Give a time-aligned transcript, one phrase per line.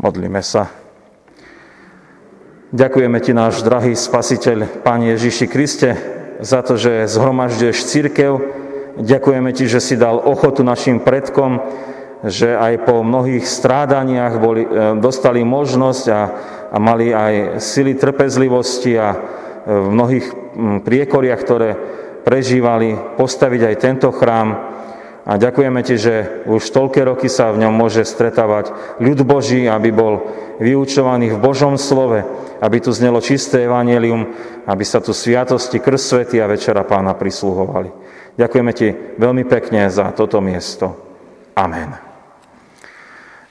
[0.00, 0.72] Modlíme sa.
[2.72, 5.92] Ďakujeme Ti, náš drahý Spasiteľ, Pán Ježiši Kriste,
[6.40, 8.32] za to, že zhromažďuješ církev.
[8.96, 11.60] Ďakujeme Ti, že si dal ochotu našim predkom,
[12.24, 16.20] že aj po mnohých strádaniach boli, e, dostali možnosť a,
[16.72, 19.16] a mali aj sily trpezlivosti a e,
[19.68, 20.26] v mnohých
[20.80, 21.70] priekoriach, ktoré
[22.24, 24.48] prežívali, postaviť aj tento chrám.
[25.30, 26.14] A ďakujeme Ti, že
[26.50, 30.26] už toľké roky sa v ňom môže stretávať ľud Boží, aby bol
[30.58, 32.26] vyučovaný v Božom slove,
[32.58, 34.34] aby tu znelo čisté evanelium,
[34.66, 37.94] aby sa tu sviatosti, krst svety a Večera Pána prisluhovali.
[38.34, 38.88] Ďakujeme Ti
[39.22, 40.98] veľmi pekne za toto miesto.
[41.54, 41.94] Amen.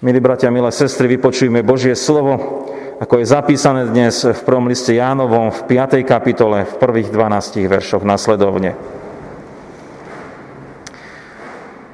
[0.03, 2.67] Milí bratia, milé sestry, vypočujme Božie slovo,
[2.99, 6.03] ako je zapísané dnes v prvom liste Jánovom v 5.
[6.03, 8.98] kapitole v prvých 12 veršoch nasledovne.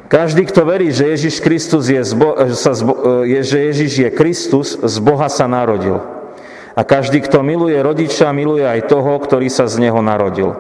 [0.06, 2.78] Každý, kto verí, že Ježiš Kristus je, zbo, sa,
[3.26, 5.98] je, že Ježiš je Kristus, z Boha sa narodil.
[6.78, 10.54] A každý, kto miluje rodiča, miluje aj toho, ktorý sa z neho narodil.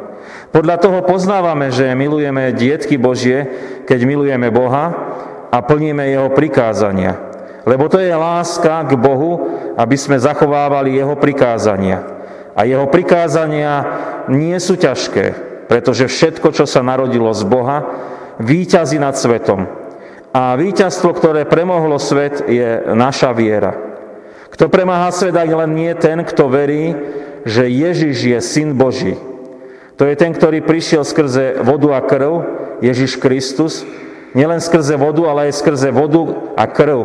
[0.49, 3.45] Podľa toho poznávame, že milujeme dietky Božie,
[3.85, 4.95] keď milujeme Boha
[5.51, 7.19] a plníme Jeho prikázania.
[7.67, 12.01] Lebo to je láska k Bohu, aby sme zachovávali Jeho prikázania.
[12.55, 13.83] A Jeho prikázania
[14.31, 15.35] nie sú ťažké,
[15.67, 17.77] pretože všetko, čo sa narodilo z Boha,
[18.39, 19.67] výťazí nad svetom.
[20.35, 23.71] A víťazstvo, ktoré premohlo svet, je naša viera.
[24.51, 26.91] Kto premáha svet, aj len nie ten, kto verí,
[27.47, 29.15] že Ježiš je Syn Boží.
[29.95, 32.43] To je ten, ktorý prišiel skrze vodu a krv,
[32.83, 33.87] Ježiš Kristus,
[34.35, 36.99] nielen skrze vodu, ale aj skrze vodu a krv.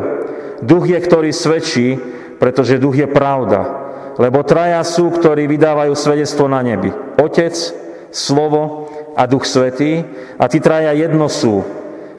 [0.59, 1.95] Duch je, ktorý svedčí,
[2.35, 3.79] pretože duch je pravda.
[4.19, 6.91] Lebo traja sú, ktorí vydávajú svedectvo na nebi.
[7.15, 7.55] Otec,
[8.11, 10.03] slovo a Duch Svetý
[10.39, 11.63] a tí traja jedno sú.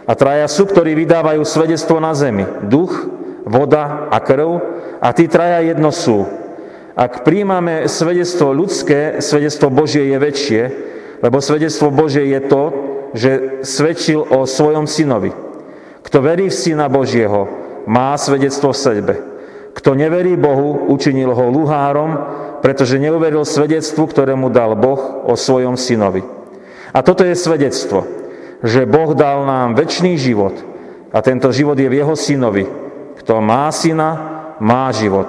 [0.02, 2.44] A traja sú, ktorí vydávajú svedectvo na zemi.
[2.66, 2.92] Duch,
[3.46, 4.50] voda a krv
[4.98, 6.26] a tí traja jedno sú.
[6.92, 10.62] Ak príjmame svedectvo ľudské, svedectvo Božie je väčšie,
[11.24, 12.62] lebo svedectvo Božie je to,
[13.16, 13.30] že
[13.64, 15.32] svedčil o svojom synovi.
[16.02, 17.48] Kto verí v syna Božieho,
[17.88, 19.14] má svedectvo v sebe.
[19.72, 22.10] Kto neverí Bohu, učinil ho luhárom,
[22.60, 26.41] pretože neuveril svedectvu, ktoré mu dal Boh o svojom synovi.
[26.92, 28.04] A toto je svedectvo,
[28.60, 30.52] že Boh dal nám väčší život
[31.08, 32.68] a tento život je v jeho synovi.
[33.16, 34.10] Kto má syna,
[34.60, 35.28] má život.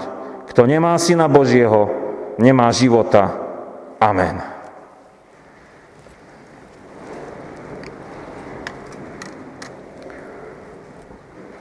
[0.51, 1.87] Kto nemá syna Božieho,
[2.35, 3.31] nemá života.
[3.97, 4.43] Amen.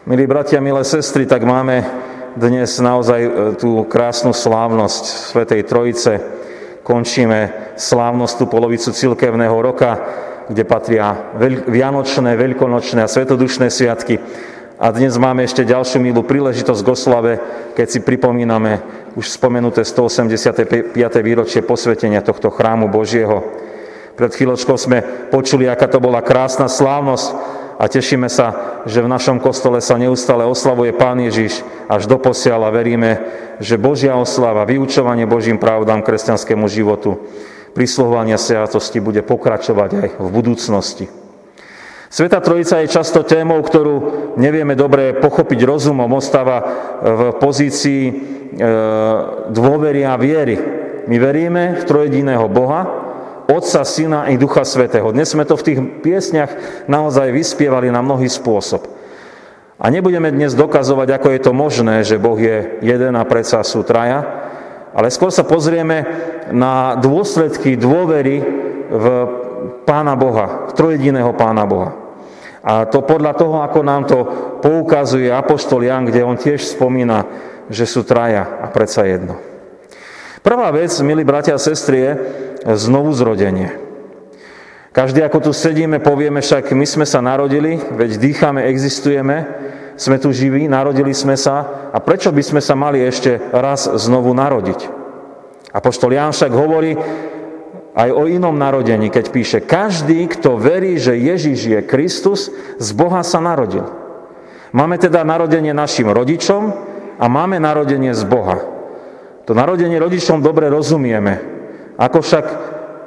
[0.03, 1.87] Milí bratia, milé sestry, tak máme
[2.35, 6.13] dnes naozaj e, tú krásnu slávnosť Svetej Trojice,
[6.83, 9.91] končíme slávnosť tú polovicu cilkevného roka,
[10.51, 11.33] kde patria
[11.71, 14.19] vianočné, veľkonočné a svetodušné sviatky.
[14.83, 17.33] A dnes máme ešte ďalšiu milú príležitosť k oslave,
[17.79, 18.83] keď si pripomíname
[19.15, 20.99] už spomenuté 185.
[21.23, 23.47] výročie posvetenia tohto chrámu Božieho.
[24.19, 24.99] Pred chvíľočkou sme
[25.31, 30.47] počuli, aká to bola krásna slávnosť a tešíme sa, že v našom kostole sa neustále
[30.47, 33.19] oslavuje Pán Ježiš až do posiaľ a veríme,
[33.59, 37.19] že Božia oslava, vyučovanie Božím pravdám kresťanskému životu,
[37.75, 41.11] prisluhovania sviatosti bude pokračovať aj v budúcnosti.
[42.07, 43.95] Sveta Trojica je často témou, ktorú
[44.39, 46.61] nevieme dobre pochopiť rozumom, ostáva
[47.01, 48.13] v pozícii e,
[49.49, 50.55] dôvery a viery.
[51.09, 53.12] My veríme v trojediného Boha,
[53.53, 55.13] Otca, Syna i Ducha Svetého.
[55.13, 56.53] Dnes sme to v tých piesňach
[56.89, 58.89] naozaj vyspievali na mnohý spôsob.
[59.77, 63.85] A nebudeme dnes dokazovať, ako je to možné, že Boh je jeden a predsa sú
[63.85, 64.25] traja,
[64.97, 66.09] ale skôr sa pozrieme
[66.49, 68.41] na dôsledky dôvery
[68.89, 69.07] v
[69.85, 71.93] Pána Boha, v trojediného Pána Boha.
[72.63, 74.19] A to podľa toho, ako nám to
[74.63, 77.27] poukazuje Apoštol Jan, kde on tiež spomína,
[77.69, 79.37] že sú traja a predsa jedno.
[80.47, 82.13] Prvá vec, milí bratia a sestry, je,
[82.67, 83.75] znovu zrodenie.
[84.93, 89.49] Každý, ako tu sedíme, povieme však, my sme sa narodili, veď dýchame, existujeme,
[89.97, 94.37] sme tu živí, narodili sme sa a prečo by sme sa mali ešte raz znovu
[94.37, 94.89] narodiť?
[95.73, 96.93] Apoštol Ján však hovorí
[97.93, 103.25] aj o inom narodení, keď píše, každý, kto verí, že Ježiš je Kristus, z Boha
[103.25, 103.85] sa narodil.
[104.73, 106.73] Máme teda narodenie našim rodičom
[107.21, 108.61] a máme narodenie z Boha.
[109.45, 111.52] To narodenie rodičom dobre rozumieme,
[112.03, 112.47] ako však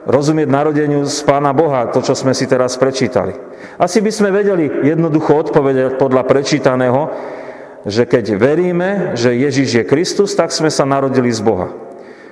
[0.07, 3.35] rozumieť narodeniu z Pána Boha, to, čo sme si teraz prečítali?
[3.75, 7.11] Asi by sme vedeli jednoducho odpovedať podľa prečítaného,
[7.83, 11.69] že keď veríme, že Ježiš je Kristus, tak sme sa narodili z Boha.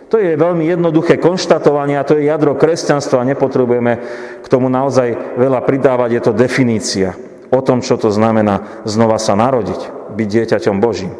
[0.07, 3.25] To je veľmi jednoduché konštatovanie a to je jadro kresťanstva.
[3.33, 3.93] Nepotrebujeme
[4.39, 6.09] k tomu naozaj veľa pridávať.
[6.13, 7.17] Je to definícia
[7.49, 11.17] o tom, čo to znamená znova sa narodiť, byť dieťaťom Božím.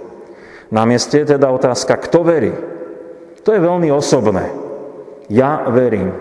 [0.69, 2.53] Na mieste je teda otázka, kto verí.
[3.45, 4.62] To je veľmi osobné.
[5.31, 6.11] Ja verím.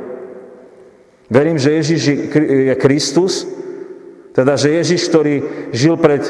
[1.32, 2.02] Verím, že Ježiš
[2.43, 3.49] je Kristus,
[4.37, 5.34] teda, že Ježiš, ktorý
[5.72, 6.25] žil pred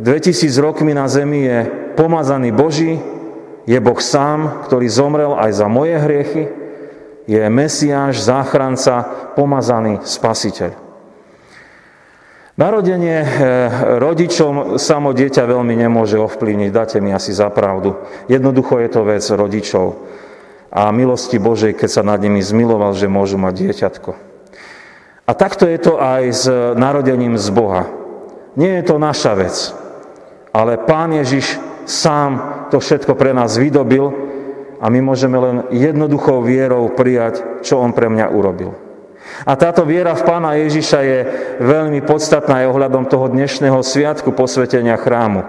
[0.00, 1.58] 2000 rokmi na zemi, je
[1.96, 3.00] pomazaný Boží,
[3.68, 6.44] je Boh sám, ktorý zomrel aj za moje hriechy,
[7.28, 9.04] je Mesiáš, záchranca,
[9.36, 10.72] pomazaný spasiteľ.
[12.58, 13.28] Narodenie eh,
[14.02, 17.94] rodičom samo dieťa veľmi nemôže ovplyvniť, dáte mi asi za pravdu.
[18.26, 19.86] Jednoducho je to vec rodičov
[20.68, 24.10] a milosti Božej, keď sa nad nimi zmiloval, že môžu mať dieťatko.
[25.28, 26.44] A takto je to aj s
[26.76, 27.84] narodením z Boha.
[28.56, 29.56] Nie je to naša vec,
[30.56, 34.08] ale Pán Ježiš sám to všetko pre nás vydobil
[34.80, 38.72] a my môžeme len jednoduchou vierou prijať, čo On pre mňa urobil.
[39.44, 41.18] A táto viera v Pána Ježiša je
[41.60, 45.44] veľmi podstatná aj ohľadom toho dnešného sviatku posvetenia chrámu.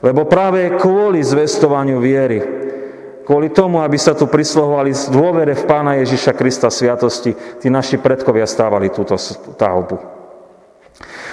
[0.00, 2.40] Lebo práve kvôli zvestovaniu viery,
[3.24, 8.00] kvôli tomu, aby sa tu prislohovali z dôvere v Pána Ježiša Krista sviatosti, tí naši
[8.00, 9.96] predkovia stávali túto stavbu.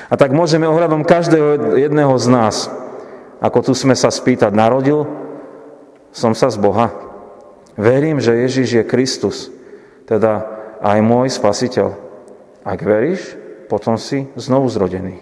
[0.07, 2.55] A tak môžeme ohľadom každého jedného z nás,
[3.43, 5.05] ako tu sme sa spýtať, narodil
[6.15, 6.89] som sa z Boha?
[7.77, 9.53] Verím, že Ježiš je Kristus,
[10.09, 10.47] teda
[10.81, 11.93] aj môj spasiteľ.
[12.65, 13.37] Ak veríš,
[13.69, 15.21] potom si znovu zrodený.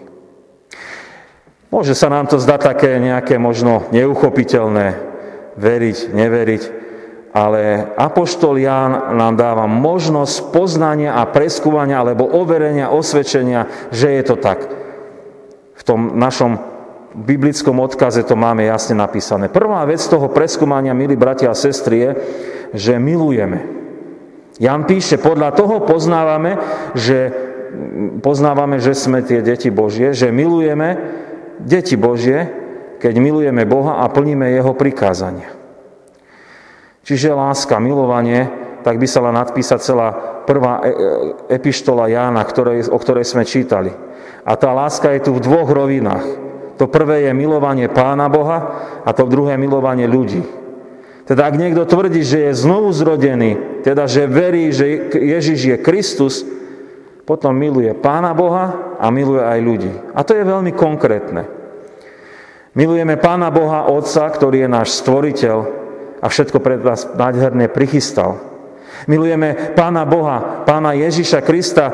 [1.73, 5.14] Môže sa nám to zdať také nejaké možno neuchopiteľné,
[5.56, 6.63] veriť, neveriť,
[7.36, 14.36] ale Apoštol Ján nám dáva možnosť poznania a preskúvania alebo overenia, osvedčenia, že je to
[14.40, 14.63] tak.
[15.75, 16.56] V tom našom
[17.16, 19.52] biblickom odkaze to máme jasne napísané.
[19.52, 22.12] Prvá vec toho preskúmania, milí bratia a sestry, je,
[22.75, 23.63] že milujeme.
[24.56, 26.56] Jan píše, podľa toho poznávame,
[26.96, 27.31] že,
[28.24, 30.96] poznávame, že sme tie deti Božie, že milujeme
[31.60, 32.64] deti Božie,
[33.00, 35.51] keď milujeme Boha a plníme Jeho prikázania.
[37.06, 38.50] Čiže láska, milovanie,
[38.81, 40.09] tak by sa len nadpísať celá
[40.45, 40.92] prvá e, e,
[41.57, 42.42] epištola Jána,
[42.89, 43.94] o ktorej sme čítali.
[44.45, 46.25] A tá láska je tu v dvoch rovinách.
[46.77, 48.57] To prvé je milovanie Pána Boha
[49.01, 50.45] a to druhé milovanie ľudí.
[51.25, 56.45] Teda ak niekto tvrdí, že je znovu zrodený, teda že verí, že Ježiš je Kristus,
[57.25, 59.94] potom miluje Pána Boha a miluje aj ľudí.
[60.13, 61.50] A to je veľmi konkrétne.
[62.75, 65.57] Milujeme Pána Boha, Otca, ktorý je náš stvoriteľ
[66.19, 68.44] a všetko pred nás nádherne prichystal.
[69.07, 71.88] Milujeme Pána Boha, Pána Ježiša Krista,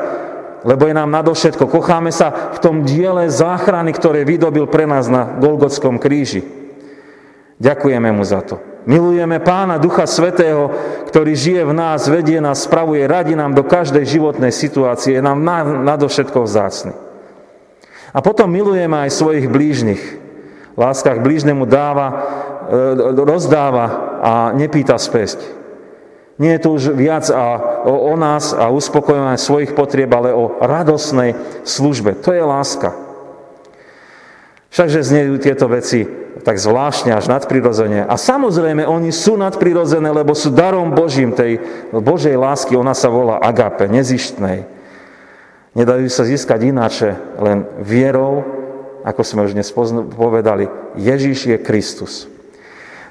[0.66, 1.70] lebo je nám nadovšetko.
[1.70, 6.42] Kocháme sa v tom diele záchrany, ktoré vydobil pre nás na Golgotskom kríži.
[7.62, 8.58] Ďakujeme mu za to.
[8.82, 10.66] Milujeme Pána Ducha Svetého,
[11.06, 15.38] ktorý žije v nás, vedie nás, spravuje, radí nám do každej životnej situácie, je nám
[15.86, 16.90] nadovšetko vzácny.
[18.10, 20.21] A potom milujeme aj svojich blížnych.
[20.72, 22.08] Láska k blížnemu dáva,
[22.68, 23.86] e, rozdáva
[24.22, 25.40] a nepýta späť.
[26.40, 30.58] Nie je to už viac a, o, o nás a uspokojovanie svojich potrieb, ale o
[30.58, 32.18] radosnej službe.
[32.24, 32.96] To je láska.
[34.72, 36.08] Všakže znejú tieto veci
[36.40, 38.08] tak zvláštne až nadprirodzene.
[38.08, 41.60] A samozrejme, oni sú nadprirodzené, lebo sú darom Božím tej
[41.92, 42.74] Božej lásky.
[42.74, 44.64] Ona sa volá agape, nezištnej.
[45.76, 47.10] Nedajú sa získať ináče,
[47.40, 48.61] len vierou,
[49.02, 49.70] ako sme už dnes
[50.14, 52.30] povedali, Ježíš je Kristus.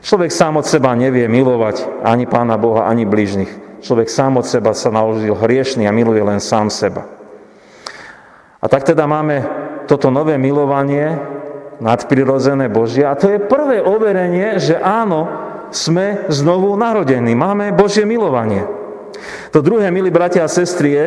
[0.02, 3.84] Človek sám od seba nevie milovať ani Pána Boha, ani blížnych.
[3.86, 7.06] Človek sám od seba sa naložil hriešný a miluje len sám seba.
[8.62, 9.46] A tak teda máme
[9.86, 11.18] toto nové milovanie,
[11.82, 13.06] nadprirodzené Božie.
[13.06, 15.26] A to je prvé overenie, že áno,
[15.74, 17.34] sme znovu narodení.
[17.34, 18.66] Máme Božie milovanie.
[19.52, 21.06] To druhé, milí bratia a sestry, je,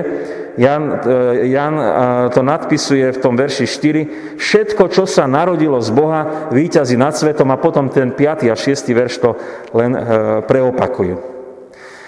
[0.55, 1.87] Jan, e, Jan e,
[2.31, 7.51] to nadpisuje v tom verši 4, všetko, čo sa narodilo z Boha, výťazí nad svetom
[7.51, 8.47] a potom ten 5.
[8.51, 8.95] a 6.
[8.95, 9.31] verš to
[9.75, 10.01] len e,
[10.47, 11.17] preopakujú.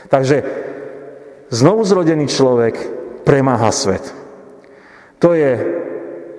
[0.06, 0.36] Takže
[1.50, 2.74] znovu zrodený človek
[3.26, 4.14] premáha svet.
[5.18, 5.58] To je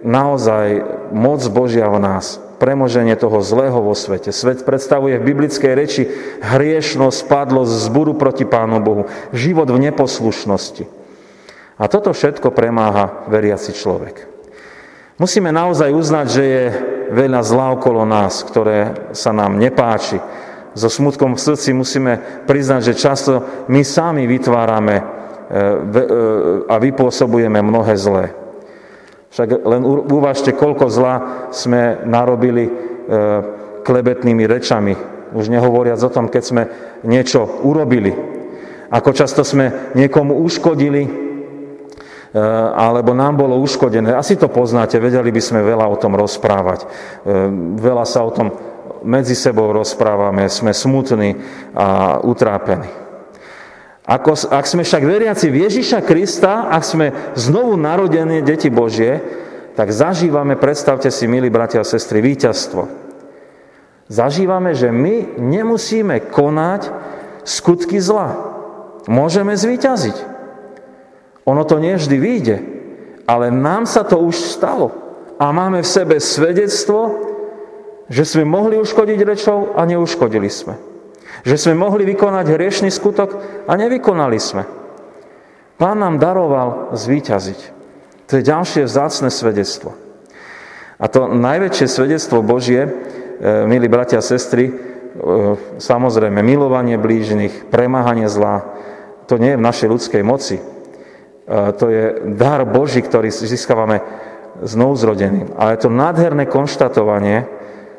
[0.08, 4.32] naozaj moc Božia v nás, premoženie toho zlého vo svete.
[4.32, 6.08] Svet predstavuje v biblickej reči
[6.40, 9.04] hriešnosť, spadlosť, zburu proti Pánu Bohu,
[9.36, 10.97] život v neposlušnosti.
[11.78, 14.26] A toto všetko premáha veriaci človek.
[15.18, 16.64] Musíme naozaj uznať, že je
[17.14, 20.18] veľa zlá okolo nás, ktoré sa nám nepáči.
[20.78, 25.06] So smutkom v srdci musíme priznať, že často my sami vytvárame e, e,
[26.70, 28.26] a vypôsobujeme mnohé zlé.
[29.34, 31.16] Však len uvažte, koľko zla
[31.50, 32.72] sme narobili e,
[33.82, 34.94] klebetnými rečami.
[35.34, 36.64] Už nehovoriac o tom, keď sme
[37.06, 38.14] niečo urobili.
[38.94, 41.27] Ako často sme niekomu uškodili,
[42.74, 44.14] alebo nám bolo uškodené.
[44.14, 46.84] Asi to poznáte, vedeli by sme veľa o tom rozprávať.
[46.84, 46.88] E,
[47.80, 48.54] veľa sa o tom
[49.06, 51.38] medzi sebou rozprávame, sme smutní
[51.78, 52.90] a utrápení.
[54.08, 59.20] Ako, ak sme však veriaci v Ježiša Krista, ak sme znovu narodení deti Božie,
[59.76, 62.88] tak zažívame, predstavte si, milí bratia a sestry, víťazstvo.
[64.08, 66.88] Zažívame, že my nemusíme konať
[67.44, 68.32] skutky zla.
[69.12, 70.37] Môžeme zvíťaziť.
[71.48, 72.58] Ono to nie vždy vyjde,
[73.24, 74.92] ale nám sa to už stalo.
[75.40, 77.28] A máme v sebe svedectvo,
[78.12, 80.76] že sme mohli uškodiť rečou a neuškodili sme.
[81.48, 84.64] Že sme mohli vykonať hriešný skutok a nevykonali sme.
[85.78, 87.60] Pán nám daroval zvíťaziť.
[88.28, 89.94] To je ďalšie vzácne svedectvo.
[90.98, 92.92] A to najväčšie svedectvo Božie, e,
[93.70, 94.74] milí bratia a sestry, e,
[95.78, 98.66] samozrejme milovanie blížnych, premáhanie zla,
[99.30, 100.58] to nie je v našej ľudskej moci.
[101.48, 104.04] To je dar Boží, ktorý získavame.
[105.56, 107.48] Ale je to nádherné konštatovanie,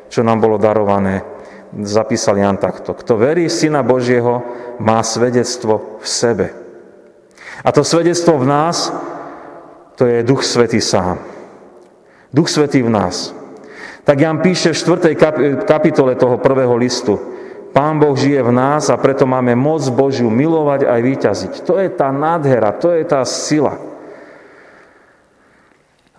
[0.09, 1.39] čo nám bolo darované
[1.73, 2.97] zapísal Jan takto.
[2.97, 4.41] Kto verí v Syna Božieho,
[4.81, 6.47] má svedectvo v sebe.
[7.61, 8.89] A to svedectvo v nás,
[9.99, 11.19] to je Duch Svetý sám.
[12.33, 13.35] Duch Svetý v nás.
[14.07, 14.79] Tak Jan píše v
[15.13, 15.13] 4.
[15.67, 17.19] kapitole toho prvého listu.
[17.69, 21.53] Pán Boh žije v nás a preto máme moc Božiu milovať aj vyťaziť.
[21.69, 23.77] To je tá nádhera, to je tá sila.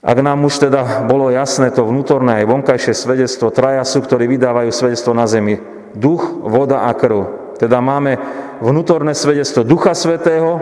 [0.00, 4.70] Ak nám už teda bolo jasné to vnútorné aj vonkajšie svedectvo, traja sú, ktorí vydávajú
[4.72, 5.60] svedectvo na zemi.
[5.92, 7.52] Duch, voda a krv.
[7.60, 8.16] Teda máme
[8.64, 10.56] vnútorné svedectvo Ducha Svetého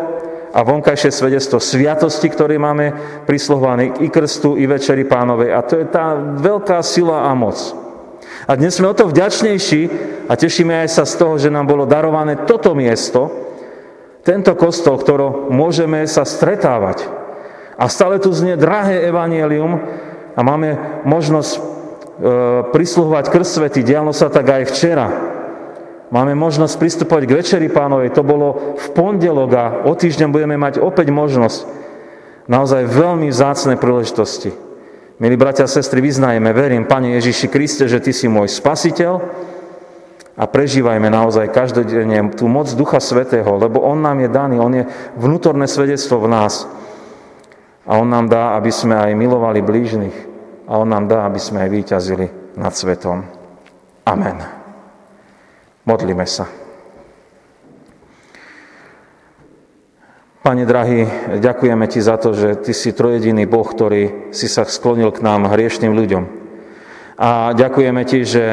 [0.51, 2.91] a vonkajšie svedectvo sviatosti, ktoré máme
[3.29, 5.55] prislované i krstu, i večeri pánovej.
[5.55, 7.55] A to je tá veľká sila a moc.
[8.49, 9.83] A dnes sme o to vďačnejší
[10.25, 13.29] a tešíme aj sa z toho, že nám bolo darované toto miesto,
[14.25, 17.05] tento kostol, ktorom môžeme sa stretávať
[17.77, 19.85] a stále tu znie drahé evanielium
[20.33, 21.61] a máme možnosť e,
[22.73, 23.81] prisluhovať krst svety.
[23.85, 25.07] Dialo sa tak aj včera.
[26.09, 28.17] Máme možnosť pristupovať k Večeri pánovej.
[28.17, 31.69] To bolo v pondelok a o týždeň budeme mať opäť možnosť
[32.49, 34.68] naozaj veľmi vzácne príležitosti.
[35.19, 39.19] Milí bratia a sestry, vyznajeme, verím, Pane Ježiši Kriste, že Ty si môj spasiteľ
[40.39, 44.87] a prežívajme naozaj každodenne tú moc Ducha Svetého, lebo On nám je daný, On je
[45.19, 46.71] vnútorné svedectvo v nás.
[47.83, 50.15] A On nám dá, aby sme aj milovali blížnych.
[50.71, 53.27] A On nám dá, aby sme aj výťazili nad svetom.
[54.07, 54.39] Amen.
[55.83, 56.68] Modlíme sa.
[60.39, 61.03] Pane drahý,
[61.43, 65.51] ďakujeme Ti za to, že Ty si trojediný Boh, ktorý si sa sklonil k nám,
[65.51, 66.25] hriešným ľuďom.
[67.19, 68.45] A ďakujeme Ti, že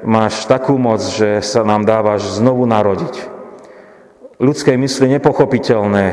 [0.00, 3.36] máš takú moc, že sa nám dávaš znovu narodiť.
[4.40, 6.06] Ľudskej mysli nepochopiteľné,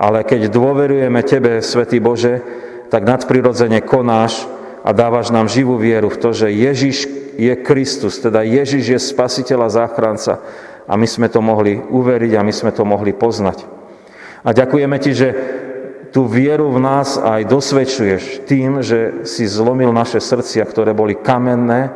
[0.00, 2.40] ale keď dôverujeme Tebe, Svetý Bože,
[2.88, 4.48] tak nadprirodzene konáš
[4.80, 7.04] a dávaš nám živú vieru v to, že Ježiš
[7.36, 10.40] je Kristus, teda Ježiš je spasiteľ a záchranca
[10.88, 13.77] a my sme to mohli uveriť a my sme to mohli poznať.
[14.48, 15.28] A ďakujeme Ti, že
[16.08, 21.92] tú vieru v nás aj dosvedčuješ tým, že si zlomil naše srdcia, ktoré boli kamenné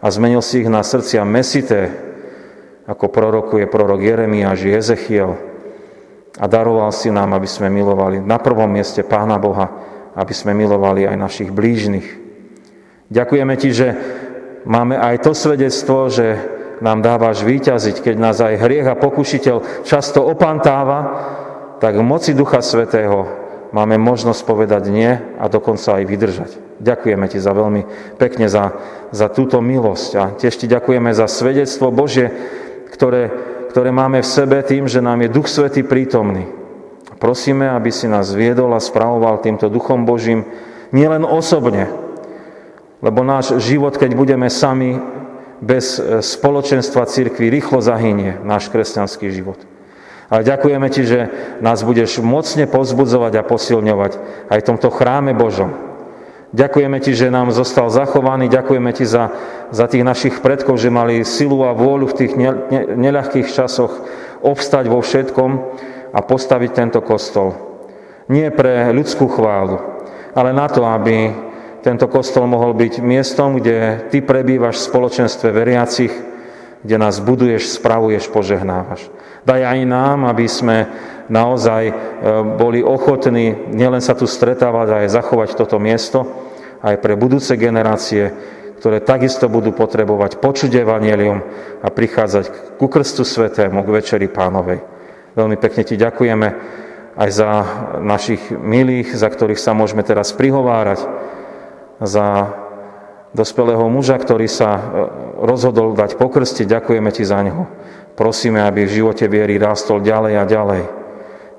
[0.00, 1.92] a zmenil si ich na srdcia mesité,
[2.88, 5.36] ako prorokuje prorok Jeremiáš, Jezechiel,
[6.40, 9.68] a daroval si nám, aby sme milovali na prvom mieste Pána Boha,
[10.16, 12.08] aby sme milovali aj našich blížnych.
[13.12, 13.88] Ďakujeme Ti, že
[14.64, 16.40] máme aj to svedectvo, že
[16.80, 20.98] nám dávaš výťaziť, keď nás aj hriech a pokušiteľ často opantáva,
[21.82, 23.26] tak v moci Ducha Svetého
[23.74, 26.50] máme možnosť povedať nie a dokonca aj vydržať.
[26.78, 27.82] Ďakujeme Ti za veľmi
[28.22, 28.78] pekne za,
[29.10, 32.30] za túto milosť a tiež Ti ďakujeme za svedectvo Bože,
[32.94, 36.44] ktoré ktoré máme v sebe tým, že nám je Duch Svetý prítomný.
[37.16, 40.44] Prosíme, aby si nás viedol a spravoval týmto Duchom Božím
[40.92, 41.88] nielen osobne,
[43.00, 45.00] lebo náš život, keď budeme sami
[45.64, 49.56] bez e, spoločenstva církvy, rýchlo zahynie náš kresťanský život.
[50.32, 51.20] Ale ďakujeme Ti, že
[51.60, 54.12] nás budeš mocne pozbudzovať a posilňovať
[54.48, 55.92] aj v tomto chráme Božom,
[56.52, 59.32] Ďakujeme Ti, že nám zostal zachovaný, ďakujeme Ti za,
[59.72, 64.04] za tých našich predkov, že mali silu a vôľu v tých ne, ne, neľahkých časoch
[64.44, 65.50] obstať vo všetkom
[66.12, 67.56] a postaviť tento kostol.
[68.28, 69.80] Nie pre ľudskú chválu,
[70.36, 71.32] ale na to, aby
[71.80, 76.12] tento kostol mohol byť miestom, kde Ty prebývaš v spoločenstve veriacich,
[76.84, 79.08] kde nás buduješ, spravuješ, požehnávaš.
[79.42, 80.86] Daj aj nám, aby sme
[81.26, 81.94] naozaj e,
[82.54, 86.26] boli ochotní nielen sa tu stretávať, ale aj zachovať toto miesto
[86.82, 88.34] aj pre budúce generácie,
[88.82, 91.38] ktoré takisto budú potrebovať počuť evanelium
[91.78, 94.82] a prichádzať ku krstu svetému, k večeri pánovej.
[95.38, 96.48] Veľmi pekne ti ďakujeme
[97.14, 97.50] aj za
[98.02, 101.06] našich milých, za ktorých sa môžeme teraz prihovárať,
[102.02, 102.58] za
[103.32, 104.82] dospelého muža, ktorý sa e,
[105.46, 106.66] rozhodol dať pokrstiť.
[106.66, 107.64] Ďakujeme Ti za neho.
[108.12, 110.82] Prosíme, aby v živote viery rástol ďalej a ďalej.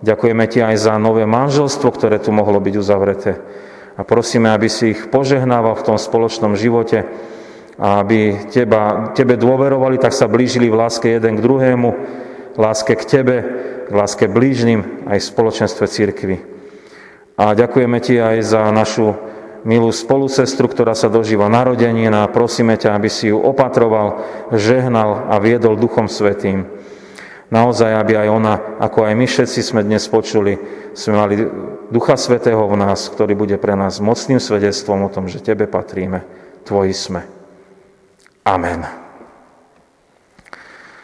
[0.03, 3.39] Ďakujeme Ti aj za nové manželstvo, ktoré tu mohlo byť uzavreté.
[3.97, 7.05] A prosíme, aby si ich požehnával v tom spoločnom živote
[7.77, 11.89] a aby teba, Tebe dôverovali, tak sa blížili v láske jeden k druhému,
[12.57, 13.37] láske k Tebe,
[13.85, 16.35] k láske blížnym aj v spoločenstve církvy.
[17.37, 19.17] A ďakujeme Ti aj za našu
[19.63, 25.39] milú spolusestru, ktorá sa dožíva narodenín a prosíme ťa, aby si ju opatroval, žehnal a
[25.39, 26.67] viedol Duchom Svetým.
[27.53, 30.57] Naozaj, aby aj ona, ako aj my všetci sme dnes počuli,
[30.97, 31.35] sme mali
[31.93, 36.25] Ducha Svetého v nás, ktorý bude pre nás mocným svedectvom o tom, že Tebe patríme,
[36.65, 37.21] Tvoji sme.
[38.43, 39.02] Amen.